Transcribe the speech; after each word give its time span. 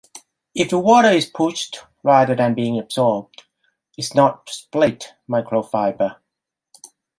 If 0.55 0.71
the 0.71 0.79
water 0.79 1.09
is 1.11 1.27
pushed 1.27 1.81
rather 2.01 2.35
than 2.35 2.55
being 2.55 2.79
absorbed, 2.79 3.43
it's 3.95 4.15
not 4.15 4.49
split 4.49 5.13
microfiber. 5.29 6.15